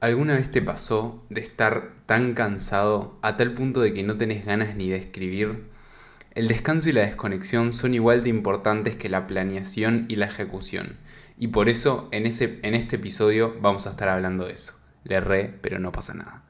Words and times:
¿Alguna 0.00 0.36
vez 0.36 0.48
te 0.48 0.62
pasó 0.62 1.24
de 1.28 1.40
estar 1.40 1.90
tan 2.06 2.34
cansado 2.34 3.18
a 3.20 3.36
tal 3.36 3.54
punto 3.54 3.80
de 3.80 3.92
que 3.92 4.04
no 4.04 4.16
tenés 4.16 4.46
ganas 4.46 4.76
ni 4.76 4.88
de 4.88 4.96
escribir? 4.96 5.64
El 6.36 6.46
descanso 6.46 6.88
y 6.88 6.92
la 6.92 7.00
desconexión 7.00 7.72
son 7.72 7.94
igual 7.94 8.22
de 8.22 8.28
importantes 8.28 8.94
que 8.94 9.08
la 9.08 9.26
planeación 9.26 10.06
y 10.08 10.14
la 10.14 10.26
ejecución. 10.26 10.98
Y 11.36 11.48
por 11.48 11.68
eso 11.68 12.08
en, 12.12 12.26
ese, 12.26 12.60
en 12.62 12.76
este 12.76 12.94
episodio 12.94 13.56
vamos 13.60 13.88
a 13.88 13.90
estar 13.90 14.08
hablando 14.08 14.46
de 14.46 14.52
eso. 14.52 14.74
Le 15.02 15.16
erré, 15.16 15.52
pero 15.62 15.80
no 15.80 15.90
pasa 15.90 16.14
nada. 16.14 16.44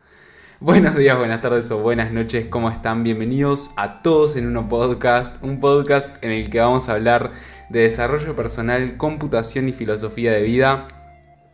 Buenos 0.61 0.95
días, 0.95 1.17
buenas 1.17 1.41
tardes 1.41 1.71
o 1.71 1.79
buenas 1.79 2.13
noches, 2.13 2.49
¿cómo 2.49 2.69
están? 2.69 3.03
Bienvenidos 3.03 3.71
a 3.79 4.03
todos 4.03 4.37
en 4.37 4.55
un 4.55 4.69
podcast, 4.69 5.43
un 5.43 5.59
podcast 5.59 6.23
en 6.23 6.33
el 6.33 6.51
que 6.51 6.61
vamos 6.61 6.91
a 6.91 6.93
hablar 6.93 7.33
de 7.71 7.81
desarrollo 7.81 8.37
personal, 8.37 8.99
computación 8.99 9.71
y 9.71 9.73
filosofía 9.73 10.33
de 10.33 10.43
vida 10.43 10.98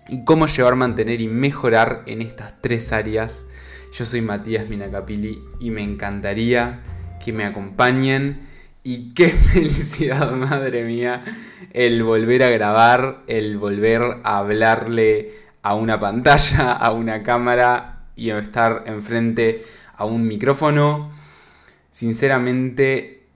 y 0.08 0.24
cómo 0.24 0.46
llevar, 0.46 0.76
mantener 0.76 1.20
y 1.20 1.28
mejorar 1.28 2.02
en 2.06 2.22
estas 2.22 2.60
tres 2.60 2.92
áreas. 2.92 3.46
Yo 3.92 4.04
soy 4.04 4.20
Matías 4.20 4.68
Minacapili 4.68 5.42
y 5.60 5.70
me 5.70 5.82
encantaría 5.82 6.80
que 7.24 7.32
me 7.32 7.44
acompañen. 7.44 8.48
Y 8.82 9.14
qué 9.14 9.28
felicidad, 9.52 10.32
madre 10.32 10.84
mía, 10.84 11.24
el 11.72 12.02
volver 12.02 12.42
a 12.42 12.50
grabar, 12.50 13.22
el 13.26 13.56
volver 13.56 14.02
a 14.24 14.38
hablarle 14.38 15.32
a 15.62 15.74
una 15.74 15.98
pantalla, 15.98 16.72
a 16.72 16.92
una 16.92 17.22
cámara 17.22 18.08
y 18.16 18.30
estar 18.30 18.84
enfrente 18.86 19.64
a 19.96 20.04
un 20.04 20.26
micrófono. 20.26 21.10
Sinceramente 21.90 23.26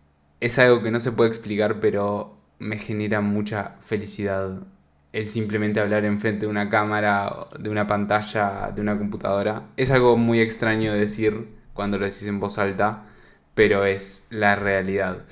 es 0.41 0.59
algo 0.59 0.83
que 0.83 0.91
no 0.91 1.01
se 1.01 1.13
puede 1.13 1.31
explicar, 1.31 1.81
pero 1.81 2.37
me 2.59 2.77
genera 2.77 3.21
mucha 3.21 3.77
felicidad 3.81 4.67
el 5.13 5.27
simplemente 5.27 5.81
hablar 5.81 6.05
enfrente 6.05 6.41
de 6.41 6.47
una 6.47 6.69
cámara, 6.69 7.49
de 7.59 7.71
una 7.71 7.87
pantalla, 7.87 8.71
de 8.75 8.81
una 8.81 8.99
computadora. 8.99 9.69
Es 9.77 9.91
algo 9.91 10.17
muy 10.17 10.41
extraño 10.41 10.93
de 10.93 11.01
decir 11.01 11.49
cuando 11.73 11.99
lo 11.99 12.05
decís 12.05 12.25
en 12.25 12.41
voz 12.41 12.59
alta, 12.59 13.07
pero 13.55 13.85
es 13.85 14.27
la 14.31 14.57
realidad. 14.57 15.25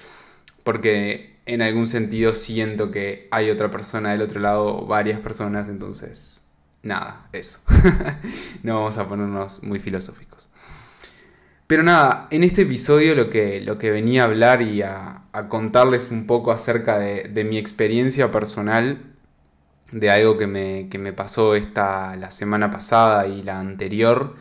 Porque 0.65 1.37
en 1.47 1.63
algún 1.63 1.87
sentido 1.87 2.35
siento 2.35 2.91
que 2.91 3.29
hay 3.31 3.51
otra 3.51 3.71
persona 3.71 4.13
del 4.13 4.23
otro 4.23 4.41
lado, 4.41 4.87
varias 4.87 5.21
personas, 5.21 5.69
entonces, 5.69 6.49
nada, 6.83 7.29
eso. 7.33 7.61
no 8.63 8.77
vamos 8.77 8.99
a 8.99 9.09
ponernos 9.09 9.63
muy 9.63 9.79
filosóficos. 9.79 10.49
Pero 11.67 11.83
nada, 11.83 12.29
en 12.31 12.45
este 12.45 12.63
episodio 12.63 13.15
lo 13.15 13.29
que, 13.29 13.61
lo 13.61 13.77
que 13.77 13.91
venía 13.91 14.23
a 14.23 14.27
hablar 14.27 14.63
y 14.63 14.83
a, 14.83 15.23
contarles 15.49 16.11
un 16.11 16.27
poco 16.27 16.51
acerca 16.51 16.99
de, 16.99 17.25
de 17.25 17.45
mi 17.45 17.59
experiencia 17.59 18.33
personal 18.33 19.16
de 19.93 20.11
algo 20.11 20.37
que 20.39 20.47
me, 20.47 21.13
pasó 21.13 21.55
esta, 21.55 22.17
la 22.17 22.31
semana 22.31 22.71
pasada 22.71 23.27
y 23.27 23.43
la 23.43 23.61
anterior. 23.61 24.35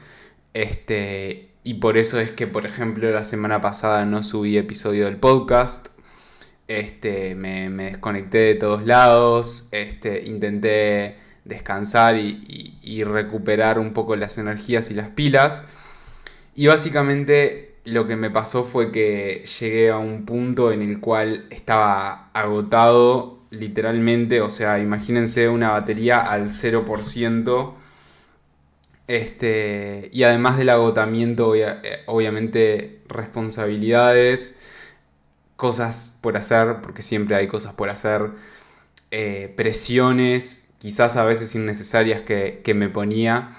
Este, 0.53 1.51
y 1.63 1.75
por 1.75 1.97
eso 1.97 2.19
es 2.19 2.31
que, 2.31 2.47
por 2.47 2.65
ejemplo, 2.65 3.09
la 3.11 3.23
semana 3.23 3.61
pasada 3.61 4.05
no 4.05 4.23
subí 4.23 4.57
episodio 4.57 5.05
del 5.05 5.17
podcast. 5.17 5.87
Este, 6.67 7.35
me, 7.35 7.69
desconecté 7.69 8.39
de 8.39 8.55
todos 8.55 8.85
lados. 8.85 9.69
Este, 9.71 10.23
intenté 10.25 11.17
descansar 11.43 12.17
y, 12.17 12.77
y, 12.81 13.03
recuperar 13.03 13.77
un 13.77 13.93
poco 13.93 14.15
las 14.15 14.37
energías 14.37 14.89
y 14.89 14.95
las 14.95 15.09
pilas. 15.09 15.65
Y 16.55 16.67
básicamente 16.67 17.75
lo 17.85 18.07
que 18.07 18.15
me 18.15 18.31
pasó 18.31 18.63
fue 18.63 18.91
que 18.91 19.45
llegué 19.59 19.91
a 19.91 19.99
un 19.99 20.25
punto 20.25 20.71
en 20.71 20.81
el 20.81 20.99
cual 20.99 21.45
estaba 21.51 22.31
agotado 22.33 23.44
literalmente, 23.51 24.41
o 24.41 24.49
sea, 24.49 24.79
imagínense 24.79 25.49
una 25.49 25.71
batería 25.71 26.19
al 26.19 26.49
0%. 26.49 27.75
Este, 29.07 30.09
y 30.11 30.23
además 30.23 30.57
del 30.57 30.69
agotamiento, 30.69 31.53
eh, 31.55 32.03
obviamente 32.07 33.01
responsabilidades, 33.07 34.59
cosas 35.55 36.17
por 36.21 36.37
hacer, 36.37 36.81
porque 36.81 37.01
siempre 37.01 37.35
hay 37.35 37.47
cosas 37.47 37.73
por 37.73 37.89
hacer, 37.89 38.31
eh, 39.11 39.53
presiones, 39.55 40.73
quizás 40.79 41.17
a 41.17 41.25
veces 41.25 41.55
innecesarias 41.55 42.21
que, 42.21 42.73
me 42.75 42.89
ponía, 42.89 43.55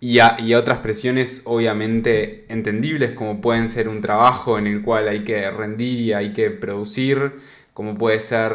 y, 0.00 0.18
y, 0.38 0.54
otras 0.54 0.78
presiones 0.78 1.42
obviamente 1.44 2.46
entendibles, 2.48 3.12
como 3.12 3.40
pueden 3.42 3.68
ser 3.68 3.88
un 3.88 4.00
trabajo 4.00 4.58
en 4.58 4.66
el 4.66 4.82
cual 4.82 5.08
hay 5.08 5.24
que 5.24 5.50
rendir 5.50 6.00
y 6.00 6.12
hay 6.14 6.32
que 6.32 6.50
producir, 6.50 7.34
como 7.74 7.96
puede 7.96 8.20
ser 8.20 8.52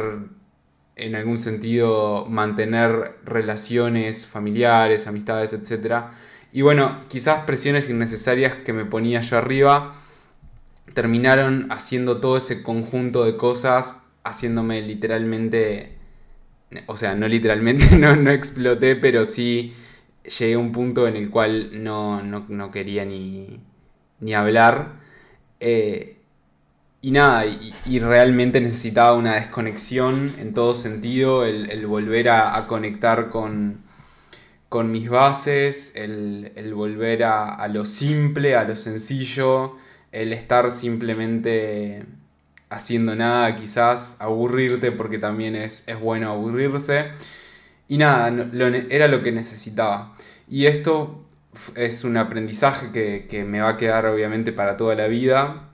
en 0.96 1.16
algún 1.16 1.40
sentido 1.40 2.26
mantener 2.28 3.18
relaciones 3.26 4.26
familiares, 4.26 5.08
amistades, 5.08 5.54
etc. 5.54 6.06
Y 6.54 6.62
bueno, 6.62 7.04
quizás 7.10 7.44
presiones 7.46 7.90
innecesarias 7.90 8.56
que 8.64 8.74
me 8.74 8.86
ponía 8.86 9.22
yo 9.22 9.38
arriba 9.38 9.96
terminaron 10.96 11.68
haciendo 11.72 12.20
todo 12.20 12.38
ese 12.38 12.64
conjunto 12.64 13.26
de 13.26 13.38
cosas, 13.38 14.14
haciéndome 14.24 14.82
literalmente, 14.82 15.98
o 16.88 16.98
sea, 16.98 17.14
no 17.16 17.28
literalmente, 17.28 17.96
no, 17.98 18.16
no 18.16 18.32
exploté, 18.32 18.96
pero 18.96 19.26
sí 19.26 19.74
llegué 20.40 20.56
a 20.56 20.60
un 20.60 20.72
punto 20.72 21.08
en 21.08 21.18
el 21.18 21.30
cual 21.30 21.84
no, 21.84 22.24
no, 22.24 22.72
quería 22.72 23.06
ni, 23.06 23.60
ni 24.22 24.34
hablar. 24.34 24.94
Eh, 25.60 26.18
y 27.06 27.12
nada, 27.12 27.46
y, 27.46 28.00
realmente 28.00 28.60
necesitaba 28.60 29.16
una 29.16 29.36
desconexión 29.36 30.34
en 30.40 30.56
todo 30.56 30.74
sentido, 30.74 31.46
el, 31.46 31.86
volver 31.86 32.30
a, 32.30 32.66
conectar 32.66 33.30
con, 33.30 33.84
con, 34.70 34.90
mis 34.90 35.08
bases, 35.08 35.96
el, 35.96 36.74
volver 36.74 37.24
a, 37.24 37.68
lo 37.68 37.86
simple, 37.86 38.56
a 38.56 38.64
lo 38.64 38.76
sencillo, 38.76 39.78
el 40.12 40.34
estar 40.34 40.72
simplemente 40.72 42.06
haciendo 42.72 43.16
nada, 43.16 43.56
quizás 43.56 44.18
aburrirte, 44.20 44.92
porque 44.92 45.20
también 45.20 45.56
es, 45.56 45.86
bueno 46.02 46.32
aburrirse. 46.32 47.12
Y 47.88 48.00
nada, 48.00 48.34
era 48.90 49.08
lo 49.08 49.22
que 49.22 49.32
necesitaba. 49.32 50.18
Y 50.50 50.66
esto 50.66 51.24
es 51.76 52.04
un 52.04 52.18
aprendizaje 52.18 52.92
que, 52.92 53.28
que 53.30 53.44
me 53.44 53.62
va 53.62 53.70
a 53.70 53.78
quedar 53.78 54.08
obviamente 54.08 54.52
para 54.52 54.76
toda 54.76 54.96
la 54.96 55.06
vida 55.06 55.70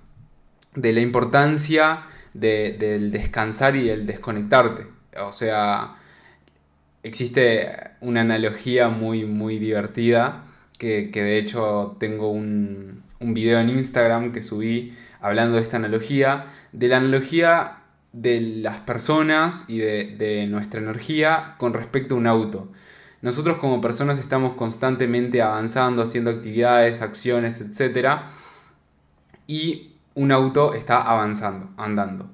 de 0.76 0.94
la 0.94 1.02
importancia 1.02 2.04
del 2.34 3.12
descansar 3.12 3.76
y 3.76 3.90
el 3.90 4.06
desconectarte. 4.06 4.88
O 5.20 5.32
sea, 5.32 5.96
existe 7.04 7.70
una 8.00 8.22
analogía 8.22 8.90
muy, 8.90 9.26
muy 9.26 9.60
divertida 9.60 10.46
que, 10.78 11.10
de 11.14 11.38
hecho 11.38 11.96
tengo 12.00 12.32
un, 12.32 13.04
un, 13.20 13.34
video 13.34 13.60
en 13.60 13.70
Instagram 13.70 14.32
que 14.32 14.42
subí 14.42 14.98
hablando 15.20 15.58
de 15.58 15.62
esta 15.62 15.78
analogía, 15.78 16.48
de 16.72 16.88
la 16.88 16.98
analogía 16.98 17.78
de 18.14 18.42
las 18.42 18.80
personas 18.80 19.70
y 19.70 19.78
de, 19.78 20.16
de 20.18 20.48
nuestra 20.48 20.82
energía 20.82 21.56
con 21.58 21.74
respecto 21.74 22.16
a 22.16 22.18
un 22.18 22.28
auto. 22.28 22.72
Nosotros 23.22 23.60
como 23.60 23.82
personas 23.82 24.18
estamos 24.18 24.56
constantemente 24.56 25.44
avanzando, 25.44 26.02
haciendo 26.02 26.32
actividades, 26.32 27.02
acciones, 27.02 27.62
etc. 27.62 28.22
Y 29.46 29.91
un 30.14 30.32
auto 30.32 30.74
está 30.74 31.02
avanzando, 31.02 31.70
andando. 31.78 32.30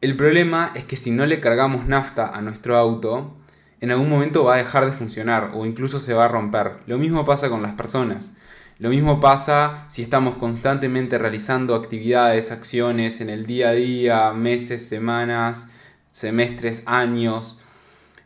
El 0.00 0.16
problema 0.16 0.72
es 0.74 0.84
que 0.84 0.96
si 0.96 1.10
no 1.10 1.26
le 1.26 1.40
cargamos 1.40 1.86
nafta 1.86 2.26
a 2.26 2.40
nuestro 2.40 2.76
auto, 2.76 3.36
en 3.80 3.90
algún 3.90 4.08
momento 4.08 4.44
va 4.44 4.54
a 4.54 4.58
dejar 4.58 4.86
de 4.86 4.92
funcionar 4.92 5.52
o 5.54 5.66
incluso 5.66 5.98
se 5.98 6.14
va 6.14 6.24
a 6.24 6.28
romper. 6.28 6.78
Lo 6.86 6.98
mismo 6.98 7.24
pasa 7.24 7.48
con 7.48 7.62
las 7.62 7.72
personas. 7.72 8.34
Lo 8.78 8.88
mismo 8.88 9.20
pasa 9.20 9.84
si 9.88 10.02
estamos 10.02 10.36
constantemente 10.36 11.18
realizando 11.18 11.74
actividades, 11.74 12.50
acciones 12.50 13.20
en 13.20 13.28
el 13.28 13.44
día 13.44 13.68
a 13.68 13.72
día, 13.72 14.32
meses, 14.32 14.88
semanas, 14.88 15.70
semestres, 16.10 16.82
años, 16.86 17.60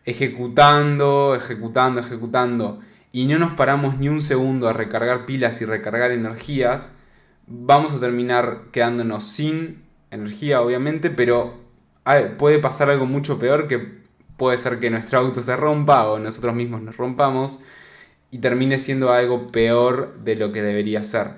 ejecutando, 0.04 1.34
ejecutando, 1.34 2.00
ejecutando, 2.00 2.80
y 3.10 3.26
no 3.26 3.38
nos 3.38 3.52
paramos 3.52 3.98
ni 3.98 4.08
un 4.08 4.22
segundo 4.22 4.68
a 4.68 4.72
recargar 4.72 5.26
pilas 5.26 5.60
y 5.60 5.64
recargar 5.64 6.10
energías, 6.10 6.98
vamos 7.46 7.94
a 7.94 8.00
terminar 8.00 8.64
quedándonos 8.72 9.24
sin 9.24 9.84
energía, 10.10 10.60
obviamente, 10.60 11.10
pero 11.10 11.54
puede 12.38 12.58
pasar 12.58 12.90
algo 12.90 13.06
mucho 13.06 13.38
peor 13.38 13.66
que 13.66 14.02
puede 14.36 14.58
ser 14.58 14.78
que 14.80 14.90
nuestro 14.90 15.18
auto 15.18 15.42
se 15.42 15.56
rompa 15.56 16.06
o 16.06 16.18
nosotros 16.18 16.54
mismos 16.54 16.82
nos 16.82 16.96
rompamos 16.96 17.60
y 18.30 18.38
termine 18.38 18.78
siendo 18.78 19.12
algo 19.12 19.48
peor 19.48 20.18
de 20.18 20.36
lo 20.36 20.52
que 20.52 20.62
debería 20.62 21.04
ser. 21.04 21.28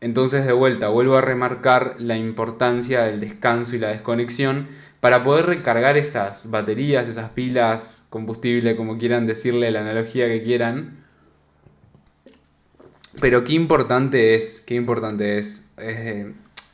Entonces 0.00 0.46
de 0.46 0.52
vuelta 0.52 0.88
vuelvo 0.88 1.16
a 1.16 1.20
remarcar 1.20 1.96
la 1.98 2.16
importancia 2.16 3.02
del 3.02 3.20
descanso 3.20 3.76
y 3.76 3.80
la 3.80 3.88
desconexión 3.88 4.68
para 5.00 5.24
poder 5.24 5.46
recargar 5.46 5.96
esas 5.96 6.50
baterías, 6.50 7.08
esas 7.08 7.30
pilas, 7.30 8.06
combustible, 8.08 8.76
como 8.76 8.98
quieran 8.98 9.26
decirle, 9.26 9.70
la 9.70 9.80
analogía 9.80 10.28
que 10.28 10.42
quieran, 10.42 10.99
pero 13.20 13.44
qué 13.44 13.54
importante 13.54 14.34
es, 14.34 14.62
qué 14.66 14.74
importante 14.74 15.38
es. 15.38 15.70
Eh, 15.78 16.32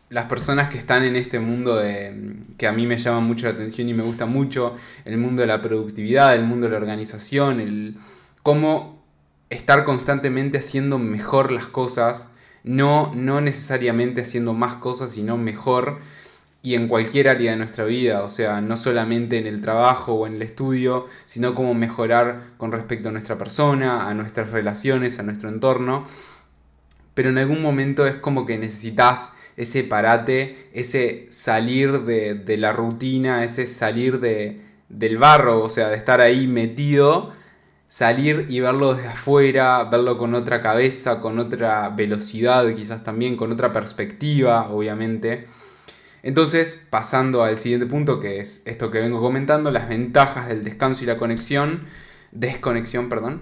las 0.08 0.26
personas 0.26 0.68
que 0.68 0.78
están 0.78 1.02
en 1.02 1.16
este 1.16 1.40
mundo 1.40 1.76
de, 1.76 2.36
que 2.58 2.66
a 2.66 2.72
mí 2.72 2.86
me 2.86 2.96
llama 2.96 3.20
mucho 3.20 3.46
la 3.46 3.52
atención 3.52 3.88
y 3.88 3.94
me 3.94 4.02
gusta 4.02 4.26
mucho, 4.26 4.74
el 5.04 5.18
mundo 5.18 5.42
de 5.42 5.48
la 5.48 5.60
productividad, 5.62 6.34
el 6.34 6.44
mundo 6.44 6.66
de 6.66 6.72
la 6.72 6.78
organización, 6.78 7.60
el 7.60 7.96
cómo 8.42 9.02
estar 9.50 9.84
constantemente 9.84 10.58
haciendo 10.58 10.98
mejor 10.98 11.50
las 11.50 11.66
cosas, 11.66 12.30
no, 12.62 13.12
no 13.14 13.40
necesariamente 13.40 14.22
haciendo 14.22 14.54
más 14.54 14.76
cosas, 14.76 15.12
sino 15.12 15.36
mejor 15.36 15.98
y 16.62 16.74
en 16.74 16.88
cualquier 16.88 17.28
área 17.28 17.52
de 17.52 17.56
nuestra 17.56 17.84
vida, 17.84 18.24
o 18.24 18.28
sea, 18.28 18.60
no 18.60 18.76
solamente 18.76 19.38
en 19.38 19.46
el 19.46 19.62
trabajo 19.62 20.14
o 20.14 20.26
en 20.26 20.34
el 20.34 20.42
estudio, 20.42 21.06
sino 21.24 21.54
cómo 21.54 21.74
mejorar 21.74 22.42
con 22.56 22.72
respecto 22.72 23.08
a 23.08 23.12
nuestra 23.12 23.38
persona, 23.38 24.08
a 24.08 24.14
nuestras 24.14 24.50
relaciones, 24.50 25.20
a 25.20 25.22
nuestro 25.22 25.48
entorno. 25.48 26.06
Pero 27.16 27.30
en 27.30 27.38
algún 27.38 27.62
momento 27.62 28.06
es 28.06 28.18
como 28.18 28.44
que 28.44 28.58
necesitas 28.58 29.32
ese 29.56 29.84
parate, 29.84 30.68
ese 30.74 31.26
salir 31.30 32.02
de, 32.02 32.56
la 32.58 32.74
rutina, 32.74 33.42
ese 33.42 33.66
salir 33.66 34.20
de, 34.20 34.60
del 34.90 35.16
barro, 35.16 35.62
o 35.62 35.70
sea, 35.70 35.88
de 35.88 35.96
estar 35.96 36.20
ahí 36.20 36.46
metido, 36.46 37.32
salir 37.88 38.44
y 38.50 38.60
verlo 38.60 38.92
desde 38.92 39.08
afuera, 39.08 39.82
verlo 39.84 40.18
con 40.18 40.34
otra 40.34 40.60
cabeza, 40.60 41.22
con 41.22 41.38
otra 41.38 41.88
velocidad 41.88 42.66
quizás 42.74 43.02
también, 43.02 43.38
con 43.38 43.50
otra 43.50 43.72
perspectiva, 43.72 44.68
obviamente. 44.68 45.46
Entonces, 46.22 46.86
pasando 46.90 47.44
al 47.44 47.56
siguiente 47.56 47.86
punto, 47.86 48.20
que 48.20 48.40
es 48.40 48.62
esto 48.66 48.90
que 48.90 49.00
vengo 49.00 49.22
comentando, 49.22 49.70
las 49.70 49.88
ventajas 49.88 50.48
del 50.48 50.64
descanso 50.64 51.04
y 51.04 51.06
la 51.06 51.16
conexión, 51.16 51.84
desconexión, 52.30 53.08
perdón. 53.08 53.40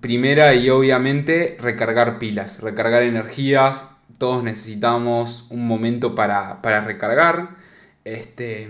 Primera 0.00 0.54
y 0.54 0.68
obviamente 0.68 1.56
recargar 1.60 2.18
pilas, 2.18 2.60
recargar 2.60 3.02
energías. 3.02 3.90
Todos 4.18 4.42
necesitamos 4.44 5.46
un 5.50 5.66
momento 5.66 6.14
para, 6.14 6.60
recargar. 6.84 7.56
Este, 8.04 8.68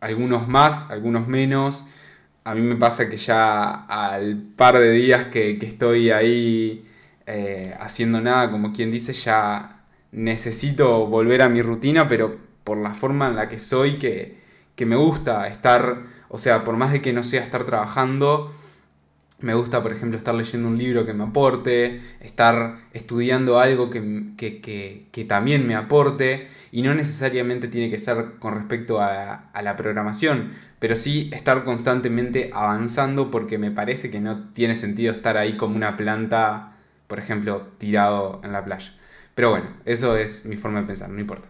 algunos 0.00 0.48
más, 0.48 0.90
algunos 0.90 1.26
menos. 1.28 1.86
A 2.44 2.54
mí 2.54 2.60
me 2.60 2.76
pasa 2.76 3.08
que 3.08 3.16
ya 3.16 3.86
al 3.86 4.36
par 4.36 4.78
de 4.78 4.92
días 4.92 5.26
que, 5.26 5.58
estoy 5.60 6.10
ahí 6.10 6.86
eh, 7.26 7.74
haciendo 7.80 8.20
nada, 8.20 8.50
como 8.50 8.72
quien 8.72 8.90
dice, 8.90 9.12
ya 9.12 9.82
necesito 10.12 11.06
volver 11.06 11.42
a 11.42 11.48
mi 11.48 11.62
rutina, 11.62 12.06
pero 12.06 12.36
por 12.64 12.78
la 12.78 12.94
forma 12.94 13.28
en 13.28 13.36
la 13.36 13.48
que 13.48 13.58
soy, 13.58 13.98
que, 13.98 14.36
me 14.84 14.96
gusta 14.96 15.46
estar, 15.48 16.02
o 16.28 16.38
sea, 16.38 16.64
por 16.64 16.76
más 16.76 16.92
de 16.92 17.02
que 17.02 17.12
no 17.12 17.22
sea 17.22 17.42
estar 17.42 17.64
trabajando, 17.64 18.52
me 19.38 19.54
gusta, 19.54 19.82
por 19.82 19.92
ejemplo, 19.92 20.16
estar 20.16 20.34
leyendo 20.34 20.68
un 20.68 20.78
libro 20.78 21.04
que 21.04 21.12
me 21.12 21.24
aporte, 21.24 22.00
estar 22.20 22.78
estudiando 22.92 23.60
algo 23.60 23.90
que, 23.90 25.26
también 25.28 25.66
me 25.66 25.74
aporte, 25.74 26.48
y 26.72 26.82
no 26.82 26.94
necesariamente 26.94 27.68
tiene 27.68 27.90
que 27.90 27.98
ser 27.98 28.36
con 28.38 28.54
respecto 28.54 29.00
a, 29.00 29.50
a, 29.52 29.62
la 29.62 29.76
programación, 29.76 30.52
pero 30.78 30.96
sí 30.96 31.30
estar 31.32 31.64
constantemente 31.64 32.50
avanzando 32.54 33.30
porque 33.30 33.58
me 33.58 33.70
parece 33.70 34.10
que 34.10 34.20
no 34.20 34.50
tiene 34.52 34.74
sentido 34.74 35.12
estar 35.12 35.36
ahí 35.36 35.56
como 35.56 35.76
una 35.76 35.96
planta, 35.96 36.76
por 37.06 37.18
ejemplo, 37.18 37.68
tirado 37.78 38.40
en 38.42 38.52
la 38.52 38.64
playa. 38.64 38.92
Pero 39.34 39.50
bueno, 39.50 39.66
eso 39.84 40.16
es 40.16 40.46
mi 40.46 40.56
forma 40.56 40.80
de 40.80 40.86
pensar, 40.86 41.10
no 41.10 41.20
importa. 41.20 41.48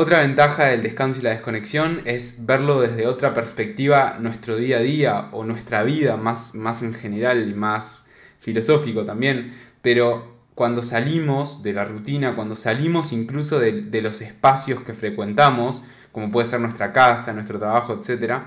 Otra 0.00 0.20
ventaja 0.20 0.66
del 0.66 0.82
descanso 0.82 1.18
y 1.18 1.24
la 1.24 1.30
desconexión 1.30 2.02
es 2.04 2.46
verlo 2.46 2.80
desde 2.80 3.08
otra 3.08 3.34
perspectiva 3.34 4.16
nuestro 4.20 4.54
día 4.54 4.76
a 4.76 4.80
día 4.80 5.28
o 5.32 5.42
nuestra 5.42 5.82
vida 5.82 6.16
más, 6.16 6.54
más 6.54 6.84
en 6.84 6.94
general 6.94 7.50
y 7.50 7.52
más 7.52 8.06
filosófico 8.38 9.04
también. 9.04 9.52
Pero 9.82 10.36
cuando 10.54 10.82
salimos 10.82 11.64
de 11.64 11.72
la 11.72 11.84
rutina, 11.84 12.36
cuando 12.36 12.54
salimos 12.54 13.12
incluso 13.12 13.58
de, 13.58 13.72
de 13.72 14.00
los 14.00 14.20
espacios 14.20 14.82
que 14.82 14.94
frecuentamos, 14.94 15.82
como 16.12 16.30
puede 16.30 16.46
ser 16.46 16.60
nuestra 16.60 16.92
casa, 16.92 17.32
nuestro 17.32 17.58
trabajo, 17.58 18.00
etc., 18.00 18.42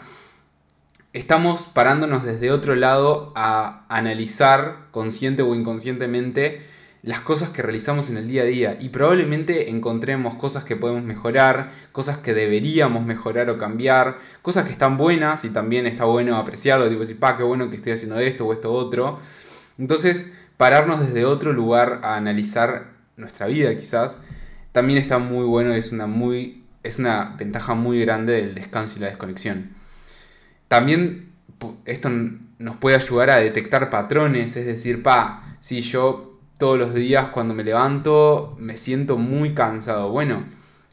estamos 1.12 1.64
parándonos 1.64 2.24
desde 2.24 2.50
otro 2.52 2.76
lado 2.76 3.34
a 3.36 3.86
analizar 3.90 4.88
consciente 4.92 5.42
o 5.42 5.54
inconscientemente 5.54 6.66
las 7.04 7.20
cosas 7.22 7.50
que 7.50 7.64
realizamos 7.64 8.10
en 8.10 8.18
el 8.18 8.28
día 8.28 8.44
a 8.44 8.46
día 8.46 8.78
y 8.80 8.90
probablemente 8.90 9.72
encontremos 9.72 10.36
cosas 10.36 10.64
que 10.64 10.76
podemos 10.76 11.04
mejorar, 11.04 11.72
cosas 11.92 12.20
que 12.20 12.34
deberíamos 12.34 13.04
mejorar 13.04 13.50
o 13.50 13.58
cambiar, 13.58 14.20
cosas 14.42 14.66
que 14.66 14.72
están 14.72 14.98
buenas 14.98 15.44
y 15.44 15.50
también 15.50 15.88
está 15.88 16.06
bueno 16.06 16.38
apreciarlo, 16.38 16.88
tipo 16.90 17.00
decir, 17.00 17.20
pa, 17.20 17.38
qué 17.38 17.44
bueno 17.44 17.70
que 17.70 17.76
estoy 17.76 17.94
haciendo 17.94 18.20
esto 18.20 18.46
o 18.46 18.54
esto 18.54 18.72
otro. 18.72 19.20
Entonces, 19.80 20.38
pararnos 20.58 21.00
desde 21.00 21.26
otro 21.26 21.54
lugar 21.54 22.02
a 22.04 22.16
analizar 22.16 22.92
nuestra 23.18 23.48
vida 23.48 23.76
quizás, 23.76 24.22
también 24.72 25.00
está 25.00 25.18
muy 25.18 25.46
bueno 25.46 25.74
es 25.74 25.92
una, 25.92 26.06
muy, 26.06 26.66
es 26.84 27.00
una 27.00 27.36
ventaja 27.38 27.74
muy 27.74 28.00
grande 28.02 28.34
del 28.34 28.54
descanso 28.54 28.98
y 28.98 29.02
la 29.02 29.08
desconexión. 29.08 29.72
También 30.68 31.32
esto 31.86 32.10
nos 32.60 32.76
puede 32.78 32.96
ayudar 32.96 33.32
a 33.32 33.38
detectar 33.38 33.90
patrones, 33.90 34.56
es 34.56 34.68
decir, 34.68 35.02
pa, 35.02 35.58
si 35.62 35.82
yo 35.82 36.31
todos 36.62 36.78
los 36.78 36.94
días 36.94 37.30
cuando 37.30 37.56
me 37.56 37.64
levanto 37.64 38.56
me 38.60 38.78
siento 38.78 39.18
muy 39.18 39.56
cansado. 39.56 40.12
Bueno, 40.12 40.46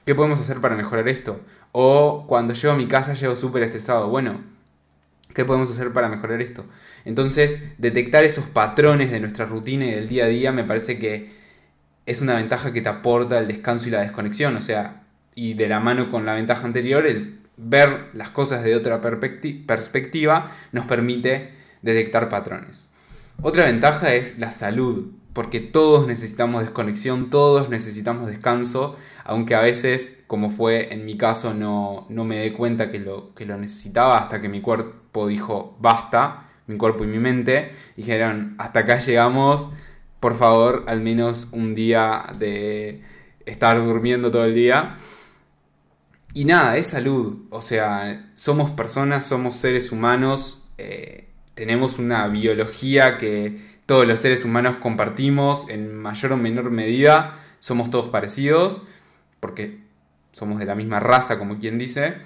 ¿qué 0.07 0.15
podemos 0.15 0.41
hacer 0.41 0.63
para 0.63 0.77
mejorar 0.77 1.11
esto? 1.11 1.43
O 1.73 2.25
cuando 2.27 2.55
llego 2.55 2.73
a 2.73 2.77
mi 2.79 2.89
casa 2.89 3.13
llego 3.13 3.37
súper 3.37 3.65
estresado. 3.65 4.09
Bueno, 4.09 4.41
¿qué 5.35 5.45
podemos 5.45 5.71
hacer 5.71 5.93
para 5.93 6.09
mejorar 6.09 6.41
esto? 6.41 6.65
Entonces, 7.05 7.75
detectar 7.77 8.25
esos 8.25 8.47
patrones 8.47 9.11
de 9.11 9.21
nuestra 9.21 9.45
rutina 9.45 9.85
y 9.85 9.91
del 9.91 10.09
día 10.09 10.25
a 10.25 10.29
día 10.29 10.53
me 10.53 10.65
parece 10.65 10.99
que 10.99 11.35
es 12.07 12.23
una 12.23 12.37
ventaja 12.37 12.73
que 12.73 12.81
te 12.81 12.89
aporta 12.89 13.39
el 13.39 13.47
descanso 13.47 13.89
y 13.89 13.91
la 13.91 14.01
desconexión. 14.01 14.57
O 14.57 14.63
sea, 14.63 15.03
y 15.35 15.53
de 15.53 15.69
la 15.69 15.81
mano 15.81 16.11
con 16.11 16.25
la 16.25 16.33
ventaja 16.33 16.65
anterior, 16.65 17.07
el 17.07 17.41
ver 17.59 18.09
las 18.15 18.31
cosas 18.31 18.65
de 18.65 18.75
otra 18.75 19.03
perspectiva 19.03 20.51
nos 20.73 20.87
permite 20.87 21.53
detectar 21.83 22.31
patrones. 22.31 22.91
Otra 23.43 23.65
ventaja 23.65 24.15
es 24.15 24.39
la 24.39 24.51
salud 24.51 25.13
porque 25.33 25.61
todos 25.61 26.07
necesitamos 26.07 26.63
desconexión, 26.63 27.31
todos 27.31 27.69
necesitamos 27.69 28.29
descanso, 28.29 28.97
aunque 29.25 29.55
a 29.55 29.61
veces, 29.61 30.25
como 30.27 30.51
fue 30.51 30.93
en 30.93 31.05
mi 31.05 31.17
caso, 31.17 31.55
no, 31.55 32.07
no 32.09 32.25
me 32.25 32.39
dé 32.39 32.53
cuenta 32.53 32.91
que 32.91 32.99
lo, 32.99 33.35
que 33.35 33.47
lo 33.47 33.57
necesitaba 33.57 34.19
hasta 34.19 34.41
que 34.41 34.49
mi 34.49 34.61
cuerpo 34.61 35.29
dijo 35.29 35.77
basta, 35.81 36.49
mi 36.67 36.77
cuerpo 36.77 37.05
y 37.05 37.07
mi 37.09 37.19
mente, 37.19 37.73
dijeron 37.97 38.55
hasta 38.59 38.81
acá 38.81 38.99
llegamos, 38.99 39.71
por 40.21 40.35
favor, 40.35 40.85
al 40.89 41.01
menos 41.01 41.49
un 41.53 41.75
día 41.75 42.27
de 42.39 43.03
estar 43.47 43.83
durmiendo 43.83 44.31
todo 44.31 44.45
el 44.45 44.55
día. 44.55 44.97
Y 46.35 46.45
nada, 46.45 46.77
es 46.77 46.87
salud, 46.87 47.47
o 47.51 47.61
sea, 47.61 48.31
somos 48.35 48.71
personas, 48.71 49.25
somos 49.27 49.57
seres 49.57 49.93
humanos, 49.93 50.71
eh, 50.79 51.29
tenemos 51.55 51.99
una 51.99 52.29
biología 52.29 53.19
que 53.19 53.78
todos 53.89 54.07
los 54.07 54.21
seres 54.21 54.45
humanos 54.45 54.77
compartimos 54.83 55.71
en 55.71 55.97
mayor 55.97 56.33
o 56.33 56.37
menor 56.37 56.71
medida, 56.71 57.39
somos 57.59 57.89
todos 57.89 58.11
parecidos, 58.11 58.83
porque 59.41 59.81
somos 60.31 60.59
de 60.59 60.67
la 60.67 60.75
misma 60.75 61.01
raza, 61.01 61.39
como 61.39 61.59
quien 61.59 61.79
dice, 61.79 62.17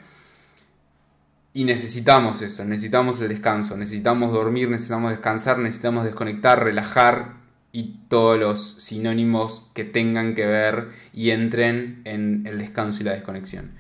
y 1.54 1.62
necesitamos 1.62 2.42
eso, 2.42 2.64
necesitamos 2.64 3.20
el 3.20 3.28
descanso, 3.28 3.76
necesitamos 3.76 4.32
dormir, 4.32 4.70
necesitamos 4.70 5.12
descansar, 5.12 5.58
necesitamos 5.58 6.02
desconectar, 6.02 6.64
relajar 6.64 7.34
y 7.70 8.00
todos 8.08 8.40
los 8.40 8.82
sinónimos 8.82 9.70
que 9.72 9.84
tengan 9.84 10.34
que 10.34 10.46
ver 10.46 10.88
y 11.12 11.30
entren 11.30 12.02
en 12.04 12.44
el 12.44 12.58
descanso 12.58 13.02
y 13.02 13.04
la 13.04 13.12
desconexión. 13.12 13.70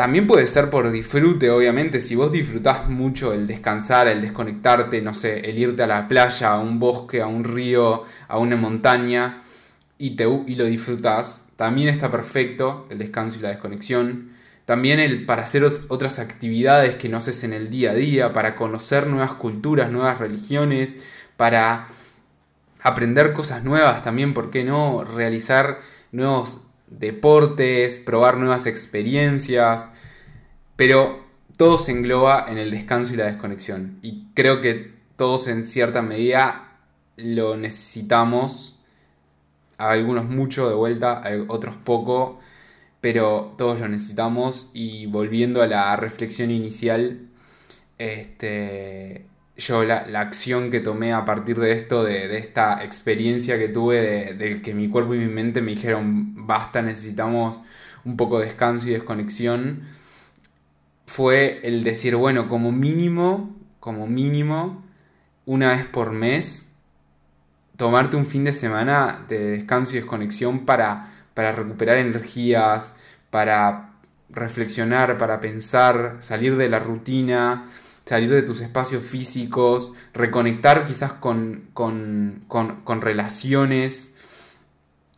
También 0.00 0.26
puede 0.26 0.46
ser 0.46 0.70
por 0.70 0.90
disfrute, 0.90 1.50
obviamente. 1.50 2.00
Si 2.00 2.14
vos 2.14 2.32
disfrutás 2.32 2.88
mucho 2.88 3.34
el 3.34 3.46
descansar, 3.46 4.08
el 4.08 4.22
desconectarte, 4.22 5.02
no 5.02 5.12
sé, 5.12 5.40
el 5.40 5.58
irte 5.58 5.82
a 5.82 5.86
la 5.86 6.08
playa, 6.08 6.52
a 6.52 6.58
un 6.58 6.78
bosque, 6.80 7.20
a 7.20 7.26
un 7.26 7.44
río, 7.44 8.04
a 8.26 8.38
una 8.38 8.56
montaña 8.56 9.42
y, 9.98 10.16
te, 10.16 10.24
y 10.24 10.54
lo 10.54 10.64
disfrutás, 10.64 11.52
también 11.56 11.90
está 11.90 12.10
perfecto 12.10 12.86
el 12.88 12.96
descanso 12.96 13.38
y 13.38 13.42
la 13.42 13.50
desconexión. 13.50 14.30
También 14.64 15.00
el 15.00 15.26
para 15.26 15.42
hacer 15.42 15.68
otras 15.88 16.18
actividades 16.18 16.94
que 16.94 17.10
no 17.10 17.18
haces 17.18 17.44
en 17.44 17.52
el 17.52 17.68
día 17.68 17.90
a 17.90 17.94
día, 17.94 18.32
para 18.32 18.56
conocer 18.56 19.06
nuevas 19.06 19.34
culturas, 19.34 19.92
nuevas 19.92 20.18
religiones, 20.18 20.96
para 21.36 21.88
aprender 22.80 23.34
cosas 23.34 23.64
nuevas, 23.64 24.02
también, 24.02 24.32
¿por 24.32 24.50
qué 24.50 24.64
no? 24.64 25.04
Realizar 25.04 25.80
nuevos 26.10 26.69
deportes, 26.90 27.98
probar 27.98 28.36
nuevas 28.36 28.66
experiencias, 28.66 29.92
pero 30.76 31.24
todo 31.56 31.78
se 31.78 31.92
engloba 31.92 32.46
en 32.48 32.58
el 32.58 32.70
descanso 32.70 33.14
y 33.14 33.16
la 33.16 33.26
desconexión. 33.26 33.98
Y 34.02 34.26
creo 34.34 34.60
que 34.60 34.94
todos 35.16 35.46
en 35.48 35.64
cierta 35.64 36.02
medida 36.02 36.78
lo 37.16 37.56
necesitamos, 37.56 38.80
algunos 39.78 40.26
mucho 40.26 40.68
de 40.68 40.74
vuelta, 40.74 41.22
otros 41.48 41.76
poco, 41.76 42.40
pero 43.00 43.54
todos 43.56 43.80
lo 43.80 43.88
necesitamos 43.88 44.70
y 44.74 45.06
volviendo 45.06 45.62
a 45.62 45.66
la 45.66 45.96
reflexión 45.96 46.50
inicial, 46.50 47.28
este, 47.98 49.26
yo 49.60 49.84
la, 49.84 50.02
acción 50.20 50.70
que 50.70 50.80
tomé 50.80 51.12
a 51.12 51.24
partir 51.24 51.58
de 51.60 51.72
esto, 51.72 52.04
de, 52.04 52.36
esta 52.38 52.84
experiencia 52.84 53.58
que 53.58 53.68
tuve, 53.68 54.34
de, 54.34 54.62
que 54.62 54.74
mi 54.74 54.88
cuerpo 54.88 55.14
y 55.14 55.18
mi 55.18 55.32
mente 55.32 55.62
me 55.62 55.72
dijeron, 55.72 56.46
basta, 56.46 56.82
necesitamos 56.82 57.60
un 58.04 58.16
poco 58.16 58.40
de 58.40 58.46
descanso 58.46 58.88
y 58.88 58.92
desconexión, 58.92 59.82
fue 61.06 61.60
el 61.64 61.84
decir, 61.84 62.16
bueno, 62.16 62.48
como 62.48 62.72
mínimo 62.72 63.60
como 63.80 64.06
mínimo, 64.06 64.84
una 65.46 65.70
vez 65.70 65.86
por 65.86 66.12
mes, 66.12 66.78
tomarte 67.76 68.16
un 68.16 68.26
fin 68.26 68.44
de 68.44 68.52
semana 68.52 69.24
de 69.26 69.38
descanso 69.52 69.96
y 69.96 70.00
desconexión 70.00 70.66
para, 70.66 71.24
para 71.34 71.52
recuperar 71.52 71.96
energías, 71.96 72.94
para 73.30 73.94
reflexionar, 74.28 75.18
para 75.18 75.40
pensar, 75.40 76.18
salir 76.20 76.56
de 76.56 76.68
la 76.68 76.78
rutina, 76.78 77.66
salir 78.10 78.30
de 78.30 78.42
tus 78.42 78.60
espacios 78.60 79.04
físicos, 79.04 79.94
reconectar 80.12 80.84
quizás 80.84 81.12
con, 81.12 81.68
con, 81.74 82.42
con, 82.48 83.00
relaciones. 83.00 84.16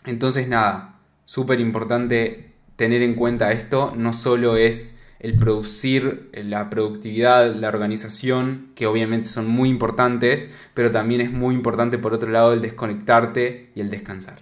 Entonces 0.04 0.46
nada, 0.46 0.98
súper 1.24 1.58
importante 1.60 2.52
tener 2.76 3.00
en 3.00 3.14
cuenta 3.14 3.50
esto, 3.52 3.94
no 3.96 4.12
solo 4.12 4.58
es 4.58 5.00
el 5.20 5.36
producir, 5.36 6.28
la 6.34 6.68
productividad, 6.68 7.54
la 7.54 7.68
organización, 7.68 8.72
que 8.74 8.86
obviamente 8.86 9.26
son 9.26 9.48
muy 9.48 9.70
importantes, 9.70 10.50
pero 10.74 10.90
también 10.90 11.22
es 11.22 11.32
muy 11.32 11.54
importante 11.54 11.96
por 11.96 12.12
otro 12.12 12.30
lado 12.30 12.52
el 12.52 12.60
desconectarte 12.60 13.70
y 13.74 13.80
el 13.80 13.88
descansar. 13.88 14.40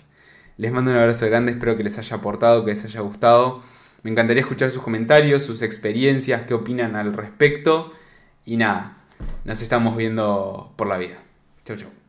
Les 0.57 0.73
mando 0.73 0.90
un 0.90 0.97
abrazo 0.97 1.25
grande, 1.26 1.52
espero 1.52 1.76
que 1.76 1.85
les 1.85 1.99
haya 1.99 2.16
aportado, 2.16 2.64
que 2.64 2.73
les 2.73 2.85
haya 2.85 3.00
gustado. 3.00 3.62
Me 4.02 4.11
encantaría 4.11 4.40
escuchar 4.40 4.73
sus 4.73 4.83
comentarios, 4.83 5.45
sus 5.45 5.62
experiencias, 5.62 6.42
qué 6.49 6.54
opinan 6.54 6.97
al 6.97 7.12
respecto. 7.12 7.92
Y 8.44 8.56
nada, 8.56 8.97
nos 9.44 9.62
estamos 9.62 9.97
viendo 9.97 10.73
por 10.76 10.87
la 10.87 10.97
vida. 10.97 11.18
Chau, 11.64 11.76
chau. 11.76 12.00